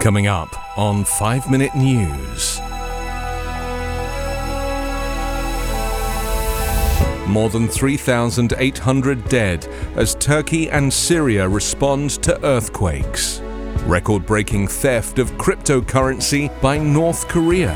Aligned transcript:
Coming 0.00 0.28
up 0.28 0.78
on 0.78 1.04
5 1.04 1.50
Minute 1.50 1.74
News. 1.74 2.58
More 7.28 7.50
than 7.50 7.68
3,800 7.68 9.28
dead 9.28 9.66
as 9.96 10.14
Turkey 10.14 10.70
and 10.70 10.90
Syria 10.90 11.46
respond 11.46 12.12
to 12.22 12.42
earthquakes. 12.42 13.40
Record 13.84 14.24
breaking 14.24 14.68
theft 14.68 15.18
of 15.18 15.32
cryptocurrency 15.32 16.48
by 16.62 16.78
North 16.78 17.28
Korea. 17.28 17.74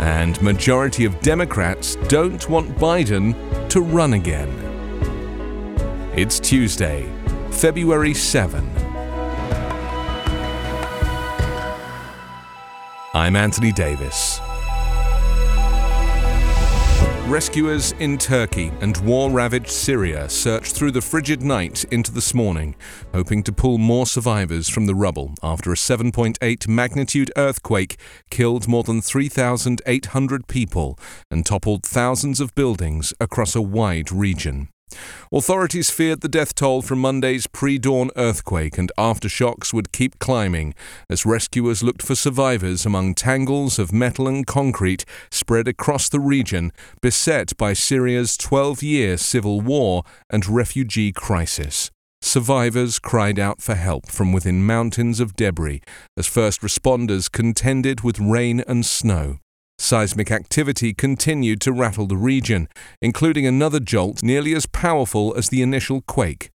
And 0.00 0.40
majority 0.42 1.06
of 1.06 1.18
Democrats 1.20 1.96
don't 2.08 2.46
want 2.50 2.76
Biden 2.76 3.34
to 3.70 3.80
run 3.80 4.12
again. 4.12 4.50
It's 6.14 6.38
Tuesday, 6.38 7.10
February 7.50 8.12
7. 8.12 8.85
I'm 13.16 13.34
Anthony 13.34 13.72
Davis. 13.72 14.42
Rescuers 17.26 17.92
in 17.92 18.18
Turkey 18.18 18.70
and 18.82 18.94
war 18.98 19.30
ravaged 19.30 19.70
Syria 19.70 20.28
searched 20.28 20.76
through 20.76 20.90
the 20.90 21.00
frigid 21.00 21.40
night 21.40 21.84
into 21.84 22.12
this 22.12 22.34
morning, 22.34 22.76
hoping 23.14 23.42
to 23.44 23.52
pull 23.52 23.78
more 23.78 24.06
survivors 24.06 24.68
from 24.68 24.84
the 24.84 24.94
rubble 24.94 25.32
after 25.42 25.72
a 25.72 25.76
7.8 25.76 26.68
magnitude 26.68 27.32
earthquake 27.38 27.96
killed 28.30 28.68
more 28.68 28.82
than 28.82 29.00
3,800 29.00 30.46
people 30.46 30.98
and 31.30 31.46
toppled 31.46 31.84
thousands 31.84 32.38
of 32.38 32.54
buildings 32.54 33.14
across 33.18 33.56
a 33.56 33.62
wide 33.62 34.12
region. 34.12 34.68
Authorities 35.32 35.90
feared 35.90 36.20
the 36.20 36.28
death 36.28 36.54
toll 36.54 36.82
from 36.82 37.00
Monday's 37.00 37.46
pre 37.46 37.78
dawn 37.78 38.10
earthquake 38.16 38.78
and 38.78 38.92
aftershocks 38.96 39.72
would 39.72 39.92
keep 39.92 40.18
climbing 40.18 40.74
as 41.10 41.26
rescuers 41.26 41.82
looked 41.82 42.02
for 42.02 42.14
survivors 42.14 42.86
among 42.86 43.14
tangles 43.14 43.78
of 43.78 43.92
metal 43.92 44.28
and 44.28 44.46
concrete 44.46 45.04
spread 45.30 45.66
across 45.66 46.08
the 46.08 46.20
region 46.20 46.70
beset 47.02 47.56
by 47.56 47.72
Syria's 47.72 48.36
12 48.36 48.82
year 48.82 49.16
civil 49.16 49.60
war 49.60 50.04
and 50.30 50.46
refugee 50.46 51.12
crisis. 51.12 51.90
Survivors 52.22 52.98
cried 52.98 53.38
out 53.38 53.60
for 53.60 53.74
help 53.74 54.08
from 54.08 54.32
within 54.32 54.64
mountains 54.64 55.20
of 55.20 55.36
debris 55.36 55.82
as 56.16 56.26
first 56.26 56.60
responders 56.60 57.30
contended 57.30 58.00
with 58.02 58.18
rain 58.18 58.62
and 58.66 58.86
snow. 58.86 59.38
Seismic 59.78 60.30
activity 60.30 60.94
continued 60.94 61.60
to 61.60 61.72
rattle 61.72 62.06
the 62.06 62.16
region, 62.16 62.68
including 63.00 63.46
another 63.46 63.78
jolt 63.78 64.22
nearly 64.22 64.54
as 64.54 64.66
powerful 64.66 65.34
as 65.36 65.48
the 65.48 65.62
initial 65.62 66.00
quake. 66.02 66.50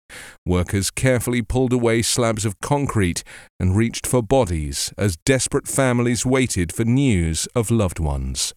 Workers 0.45 0.89
carefully 0.89 1.41
pulled 1.41 1.73
away 1.73 2.01
slabs 2.01 2.45
of 2.45 2.59
concrete 2.61 3.23
and 3.59 3.75
reached 3.75 4.07
for 4.07 4.23
bodies 4.23 4.93
as 4.97 5.17
desperate 5.25 5.67
families 5.67 6.25
waited 6.25 6.73
for 6.73 6.85
news 6.85 7.47
of 7.55 7.69
loved 7.69 7.99
ones. 7.99 8.53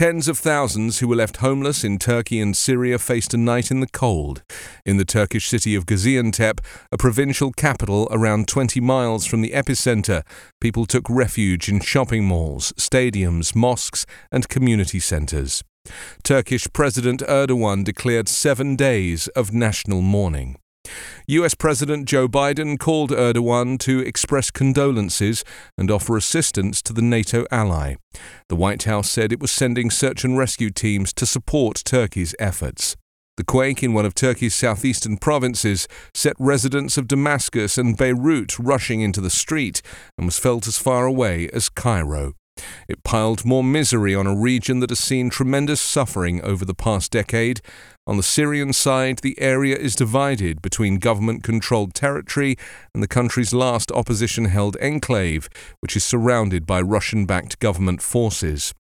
Tens 0.00 0.28
of 0.28 0.38
thousands 0.38 1.00
who 1.00 1.08
were 1.08 1.16
left 1.16 1.36
homeless 1.44 1.84
in 1.84 1.98
Turkey 1.98 2.40
and 2.40 2.56
Syria 2.56 2.98
faced 2.98 3.34
a 3.34 3.36
night 3.36 3.70
in 3.70 3.80
the 3.80 3.86
cold. 3.86 4.42
In 4.86 4.96
the 4.96 5.04
Turkish 5.04 5.46
city 5.46 5.74
of 5.74 5.84
Gaziantep, 5.84 6.60
a 6.90 6.96
provincial 6.96 7.52
capital 7.52 8.08
around 8.10 8.48
20 8.48 8.80
miles 8.80 9.26
from 9.26 9.42
the 9.42 9.50
epicenter, 9.50 10.22
people 10.58 10.86
took 10.86 11.04
refuge 11.10 11.68
in 11.68 11.80
shopping 11.80 12.24
malls, 12.24 12.72
stadiums, 12.78 13.54
mosques, 13.54 14.06
and 14.32 14.48
community 14.48 15.00
centers. 15.00 15.62
Turkish 16.24 16.66
President 16.72 17.20
Erdogan 17.28 17.84
declared 17.84 18.26
seven 18.26 18.76
days 18.76 19.28
of 19.36 19.52
national 19.52 20.00
mourning. 20.00 20.56
US 21.28 21.54
President 21.54 22.06
Joe 22.08 22.28
Biden 22.28 22.78
called 22.78 23.10
Erdogan 23.10 23.78
to 23.80 24.00
express 24.00 24.50
condolences 24.50 25.44
and 25.76 25.90
offer 25.90 26.16
assistance 26.16 26.82
to 26.82 26.92
the 26.92 27.02
NATO 27.02 27.46
ally. 27.50 27.96
The 28.48 28.56
White 28.56 28.84
House 28.84 29.10
said 29.10 29.32
it 29.32 29.40
was 29.40 29.52
sending 29.52 29.90
search 29.90 30.24
and 30.24 30.36
rescue 30.36 30.70
teams 30.70 31.12
to 31.14 31.26
support 31.26 31.82
Turkey's 31.84 32.34
efforts. 32.38 32.96
The 33.36 33.44
quake 33.44 33.82
in 33.82 33.94
one 33.94 34.04
of 34.04 34.14
Turkey's 34.14 34.54
southeastern 34.54 35.16
provinces 35.16 35.88
set 36.12 36.34
residents 36.38 36.98
of 36.98 37.08
Damascus 37.08 37.78
and 37.78 37.96
Beirut 37.96 38.58
rushing 38.58 39.00
into 39.00 39.20
the 39.20 39.30
street 39.30 39.80
and 40.18 40.26
was 40.26 40.38
felt 40.38 40.66
as 40.66 40.78
far 40.78 41.06
away 41.06 41.48
as 41.52 41.68
Cairo. 41.68 42.34
It 42.88 43.02
piled 43.02 43.44
more 43.44 43.64
misery 43.64 44.14
on 44.14 44.26
a 44.26 44.36
region 44.36 44.80
that 44.80 44.90
has 44.90 44.98
seen 44.98 45.30
tremendous 45.30 45.80
suffering 45.80 46.42
over 46.42 46.64
the 46.64 46.74
past 46.74 47.10
decade. 47.10 47.60
On 48.10 48.16
the 48.16 48.24
Syrian 48.24 48.72
side, 48.72 49.20
the 49.20 49.40
area 49.40 49.76
is 49.76 49.94
divided 49.94 50.60
between 50.60 50.98
government 50.98 51.44
controlled 51.44 51.94
territory 51.94 52.56
and 52.92 53.04
the 53.04 53.06
country's 53.06 53.54
last 53.54 53.92
opposition 53.92 54.46
held 54.46 54.76
enclave, 54.78 55.48
which 55.78 55.94
is 55.94 56.02
surrounded 56.02 56.66
by 56.66 56.80
Russian 56.80 57.24
backed 57.24 57.60
government 57.60 58.02
forces. 58.02 58.74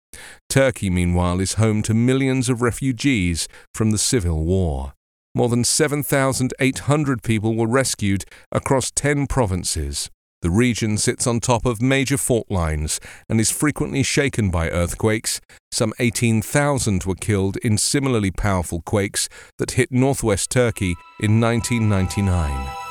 Turkey, 0.48 0.88
meanwhile, 0.88 1.40
is 1.40 1.54
home 1.54 1.82
to 1.82 1.92
millions 1.92 2.48
of 2.48 2.62
refugees 2.62 3.48
from 3.74 3.90
the 3.90 3.98
civil 3.98 4.46
war. 4.46 4.94
More 5.34 5.50
than 5.50 5.62
7,800 5.62 7.22
people 7.22 7.54
were 7.54 7.66
rescued 7.66 8.24
across 8.50 8.90
10 8.92 9.26
provinces. 9.26 10.08
The 10.40 10.50
region 10.50 10.98
sits 10.98 11.26
on 11.26 11.40
top 11.40 11.66
of 11.66 11.82
major 11.82 12.16
fault 12.16 12.46
lines 12.48 13.00
and 13.28 13.40
is 13.40 13.50
frequently 13.50 14.04
shaken 14.04 14.50
by 14.50 14.70
earthquakes. 14.70 15.40
Some 15.72 15.92
18,000 15.98 17.02
were 17.04 17.16
killed 17.16 17.56
in 17.58 17.76
similarly 17.76 18.30
powerful 18.30 18.80
quakes 18.82 19.28
that 19.58 19.72
hit 19.72 19.90
northwest 19.90 20.50
Turkey 20.50 20.94
in 21.20 21.40
1999. 21.40 22.87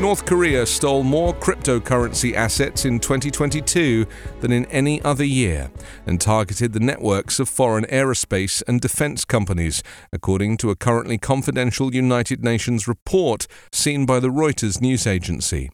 North 0.00 0.24
Korea 0.24 0.64
stole 0.64 1.02
more 1.02 1.34
cryptocurrency 1.34 2.32
assets 2.32 2.86
in 2.86 3.00
2022 3.00 4.06
than 4.40 4.50
in 4.50 4.64
any 4.66 5.02
other 5.02 5.24
year 5.24 5.70
and 6.06 6.18
targeted 6.18 6.72
the 6.72 6.80
networks 6.80 7.38
of 7.38 7.50
foreign 7.50 7.84
aerospace 7.84 8.62
and 8.66 8.80
defense 8.80 9.26
companies, 9.26 9.82
according 10.10 10.56
to 10.56 10.70
a 10.70 10.76
currently 10.76 11.18
confidential 11.18 11.94
United 11.94 12.42
Nations 12.42 12.88
report 12.88 13.46
seen 13.72 14.06
by 14.06 14.18
the 14.18 14.30
Reuters 14.30 14.80
news 14.80 15.06
agency. 15.06 15.70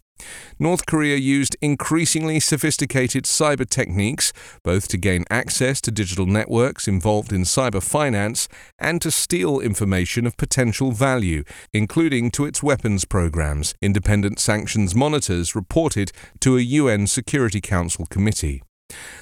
North 0.58 0.86
Korea 0.86 1.16
used 1.16 1.56
increasingly 1.60 2.40
sophisticated 2.40 3.24
cyber 3.24 3.68
techniques, 3.68 4.32
both 4.62 4.88
to 4.88 4.96
gain 4.96 5.24
access 5.30 5.80
to 5.82 5.90
digital 5.90 6.26
networks 6.26 6.88
involved 6.88 7.32
in 7.32 7.42
cyber 7.42 7.82
finance 7.82 8.48
and 8.78 9.02
to 9.02 9.10
steal 9.10 9.60
information 9.60 10.26
of 10.26 10.36
potential 10.36 10.92
value, 10.92 11.44
including 11.72 12.30
to 12.30 12.46
its 12.46 12.62
weapons 12.62 13.04
programs, 13.04 13.74
independent 13.82 14.38
sanctions 14.38 14.94
monitors 14.94 15.54
reported 15.54 16.12
to 16.40 16.56
a 16.56 16.60
UN 16.60 17.06
Security 17.06 17.60
Council 17.60 18.06
committee. 18.06 18.62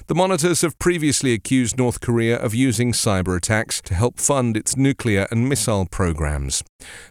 The 0.06 0.14
monitors 0.14 0.60
have 0.60 0.78
previously 0.78 1.32
accused 1.32 1.78
North 1.78 2.00
Korea 2.00 2.36
of 2.36 2.54
using 2.54 2.92
cyber 2.92 3.36
attacks 3.36 3.80
to 3.82 3.94
help 3.94 4.20
fund 4.20 4.54
its 4.54 4.76
nuclear 4.76 5.26
and 5.30 5.48
missile 5.48 5.86
programs. 5.86 6.62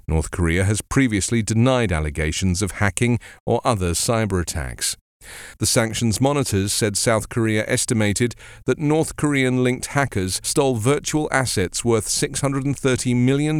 North 0.08 0.30
Korea 0.30 0.63
has 0.63 0.81
previously 0.81 1.42
denied 1.42 1.92
allegations 1.92 2.62
of 2.62 2.74
hacking 2.74 3.19
or 3.48 3.62
other 3.66 3.92
cyber 3.92 4.42
attacks. 4.42 4.95
The 5.57 5.66
sanctions 5.66 6.22
monitors 6.22 6.74
said 6.74 6.98
South 6.98 7.30
Korea 7.30 7.63
estimated 7.68 8.36
that 8.66 8.77
North 8.77 9.16
Korean 9.16 9.63
linked 9.63 9.88
hackers 9.88 10.39
stole 10.44 10.75
virtual 10.75 11.30
assets 11.31 11.83
worth 11.83 12.07
$630 12.07 13.16
million 13.16 13.57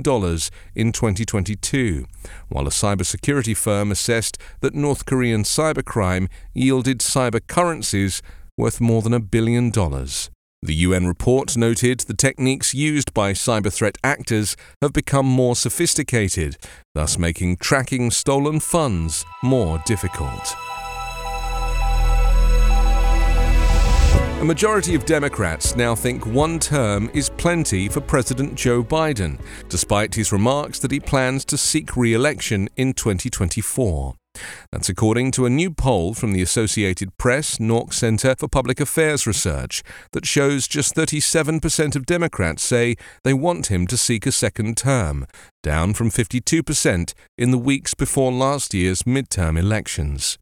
in 0.75 0.91
2022, 0.91 2.06
while 2.50 2.67
a 2.67 2.71
cybersecurity 2.71 3.56
firm 3.56 3.91
assessed 3.91 4.38
that 4.59 4.75
North 4.75 5.06
Korean 5.06 5.44
cybercrime 5.44 6.27
yielded 6.53 7.00
cyber 7.00 7.41
currencies 7.47 8.21
worth 8.57 8.79
more 8.81 9.01
than 9.01 9.13
a 9.13 9.19
billion 9.19 9.69
dollars. 9.69 10.29
The 10.61 10.75
UN 10.75 11.07
report 11.07 11.57
noted 11.57 12.00
the 12.00 12.13
techniques 12.13 12.73
used 12.73 13.13
by 13.13 13.33
cyber 13.33 13.71
threat 13.71 13.97
actors 14.01 14.55
have 14.81 14.94
become 14.94 15.25
more 15.25 15.57
sophisticated, 15.57 16.55
thus 16.95 17.17
making 17.17 17.57
tracking 17.57 18.11
stolen 18.11 18.61
funds 18.61 19.25
more 19.44 19.83
difficult. 19.85 20.55
A 24.39 24.45
majority 24.45 24.94
of 24.94 25.05
Democrats 25.05 25.75
now 25.75 25.95
think 25.95 26.25
one 26.25 26.59
term 26.59 27.09
is 27.13 27.29
plenty 27.29 27.88
for 27.88 28.01
President 28.01 28.55
Joe 28.55 28.83
Biden, 28.83 29.39
despite 29.69 30.15
his 30.15 30.33
remarks 30.33 30.79
that 30.79 30.91
he 30.91 31.00
plans 31.00 31.45
to 31.45 31.57
seek 31.57 31.95
re 31.95 32.13
election 32.13 32.67
in 32.75 32.94
2024. 32.94 34.15
That's 34.71 34.89
according 34.89 35.31
to 35.31 35.45
a 35.45 35.50
new 35.50 35.71
poll 35.71 36.13
from 36.13 36.33
the 36.33 36.41
Associated 36.41 37.15
Press 37.18 37.57
NORC 37.57 37.94
Center 37.94 38.35
for 38.38 38.47
Public 38.47 38.80
Affairs 38.80 39.27
Research 39.27 39.83
that 40.12 40.25
shows 40.25 40.68
just 40.68 40.95
37% 40.95 41.95
of 41.95 42.06
Democrats 42.06 42.63
say 42.63 42.95
they 43.24 43.33
want 43.33 43.68
him 43.68 43.85
to 43.88 43.97
seek 43.97 44.25
a 44.25 44.31
second 44.31 44.77
term, 44.77 45.27
down 45.62 45.94
from 45.94 46.09
52% 46.09 47.13
in 47.38 47.51
the 47.51 47.57
weeks 47.57 47.94
before 47.94 48.31
last 48.31 48.74
year's 48.74 49.03
midterm 49.03 49.59
elections. 49.59 50.38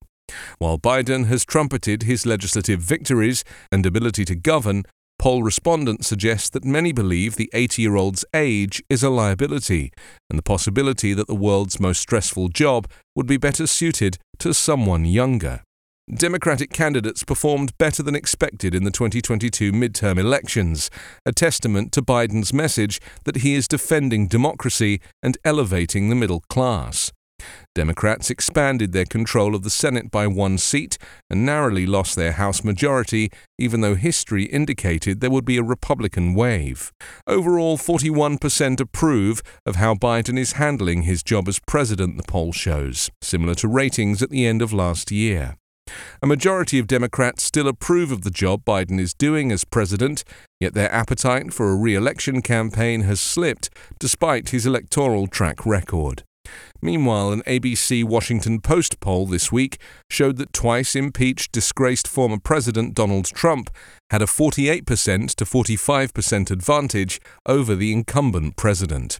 While 0.60 0.80
Biden 0.80 1.26
has 1.26 1.44
trumpeted 1.44 2.04
his 2.04 2.26
legislative 2.26 2.80
victories 2.80 3.44
and 3.72 3.86
ability 3.86 4.24
to 4.26 4.36
govern, 4.36 4.84
Poll 5.22 5.44
respondents 5.44 6.08
suggest 6.08 6.52
that 6.54 6.66
many 6.66 6.92
believe 6.92 7.36
the 7.36 7.52
80 7.54 7.84
year 7.84 7.96
old's 7.96 8.26
age 8.34 8.82
is 8.90 9.04
a 9.04 9.10
liability, 9.12 9.94
and 10.32 10.40
the 10.40 10.42
possibility 10.42 11.14
that 11.14 11.28
the 11.28 11.36
world's 11.36 11.80
most 11.80 12.02
stressful 12.02 12.50
job 12.50 12.90
would 13.16 13.28
be 13.28 13.38
better 13.38 13.68
suited 13.68 14.18
to 14.40 14.52
someone 14.52 15.06
younger. 15.06 15.62
Democratic 16.12 16.74
candidates 16.74 17.24
performed 17.24 17.78
better 17.78 18.02
than 18.02 18.16
expected 18.16 18.74
in 18.74 18.84
the 18.84 18.90
2022 18.90 19.72
midterm 19.72 20.18
elections, 20.18 20.90
a 21.24 21.32
testament 21.32 21.92
to 21.92 22.02
Biden's 22.02 22.52
message 22.52 23.00
that 23.26 23.38
he 23.38 23.54
is 23.54 23.68
defending 23.68 24.28
democracy 24.28 25.00
and 25.22 25.38
elevating 25.46 26.10
the 26.10 26.16
middle 26.16 26.42
class. 26.50 27.12
Democrats 27.74 28.30
expanded 28.30 28.92
their 28.92 29.06
control 29.06 29.56
of 29.56 29.64
the 29.64 29.70
Senate 29.70 30.12
by 30.12 30.28
one 30.28 30.58
seat 30.58 30.98
and 31.30 31.46
narrowly 31.46 31.86
lost 31.86 32.16
their 32.16 32.34
House 32.34 32.64
majority, 32.64 33.32
even 33.58 33.82
though 33.82 33.96
history 33.96 34.44
indicated 34.46 35.20
there 35.20 35.32
would 35.32 35.46
be 35.46 35.58
a 35.58 35.64
Republican 35.64 36.34
wave. 36.34 36.92
Overall, 37.28 37.78
41% 37.78 38.80
approve 38.80 39.42
of 39.66 39.76
how 39.76 39.94
Biden 39.94 40.38
is 40.38 40.54
handling 40.54 41.04
his 41.04 41.24
job 41.24 41.48
as 41.48 41.60
president, 41.60 42.18
the 42.18 42.24
poll 42.24 42.52
shows, 42.52 43.10
similar 43.22 43.56
to 43.56 43.68
ratings 43.68 44.22
at 44.22 44.30
the 44.30 44.46
end 44.46 44.62
of 44.62 44.74
last 44.74 45.12
year. 45.12 45.56
A 46.22 46.28
majority 46.28 46.80
of 46.80 46.88
Democrats 46.88 47.44
still 47.44 47.68
approve 47.68 48.12
of 48.12 48.22
the 48.22 48.30
job 48.30 48.64
Biden 48.64 49.00
is 49.00 49.14
doing 49.14 49.52
as 49.52 49.66
president, 49.66 50.24
yet 50.60 50.74
their 50.74 50.92
appetite 50.92 51.54
for 51.54 51.72
a 51.72 51.76
re 51.76 51.96
election 51.96 52.42
campaign 52.42 53.02
has 53.02 53.20
slipped 53.20 53.70
despite 54.00 54.50
his 54.50 54.66
electoral 54.66 55.28
track 55.28 55.66
record. 55.66 56.24
Meanwhile, 56.82 57.32
an 57.32 57.44
ABC 57.44 58.04
Washington 58.04 58.60
Post 58.60 59.00
poll 59.00 59.26
this 59.26 59.52
week 59.52 59.80
showed 60.10 60.38
that 60.38 60.54
twice 60.54 60.96
impeached 60.96 61.52
disgraced 61.52 62.08
former 62.08 62.40
President 62.40 62.96
Donald 62.96 63.26
Trump 63.26 63.70
had 64.10 64.22
a 64.22 64.26
48% 64.26 65.36
to 65.36 65.46
45% 65.46 66.52
advantage 66.52 67.22
over 67.46 67.76
the 67.76 67.94
incumbent 67.94 68.56
president. 68.56 69.20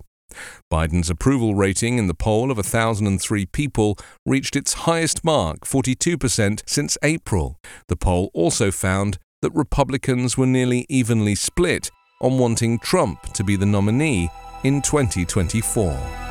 Biden's 0.72 1.10
approval 1.10 1.56
rating 1.56 1.98
in 1.98 2.08
the 2.08 2.14
poll 2.14 2.52
of 2.52 2.58
1,003 2.58 3.46
people 3.48 3.98
reached 4.26 4.56
its 4.56 4.74
highest 4.74 5.24
mark, 5.24 5.66
42%, 5.66 6.62
since 6.66 6.98
April. 7.04 7.58
The 7.90 7.98
poll 7.98 8.32
also 8.34 8.72
found 8.72 9.18
that 9.42 9.52
Republicans 9.54 10.38
were 10.38 10.46
nearly 10.46 10.86
evenly 10.90 11.36
split 11.36 11.92
on 12.22 12.38
wanting 12.38 12.80
Trump 12.80 13.34
to 13.34 13.44
be 13.44 13.56
the 13.56 13.66
nominee 13.66 14.30
in 14.64 14.82
2024. 14.82 16.31